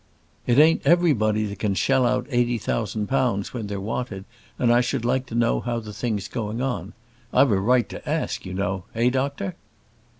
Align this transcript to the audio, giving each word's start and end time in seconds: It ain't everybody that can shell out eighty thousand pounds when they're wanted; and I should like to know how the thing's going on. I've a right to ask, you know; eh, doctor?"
It 0.47 0.57
ain't 0.57 0.81
everybody 0.83 1.45
that 1.45 1.59
can 1.59 1.75
shell 1.75 2.07
out 2.07 2.25
eighty 2.31 2.57
thousand 2.57 3.05
pounds 3.05 3.53
when 3.53 3.67
they're 3.67 3.79
wanted; 3.79 4.25
and 4.57 4.73
I 4.73 4.81
should 4.81 5.05
like 5.05 5.27
to 5.27 5.35
know 5.35 5.59
how 5.59 5.79
the 5.79 5.93
thing's 5.93 6.27
going 6.27 6.59
on. 6.59 6.93
I've 7.31 7.51
a 7.51 7.59
right 7.59 7.87
to 7.89 8.09
ask, 8.09 8.43
you 8.43 8.55
know; 8.55 8.85
eh, 8.95 9.11
doctor?" 9.11 9.55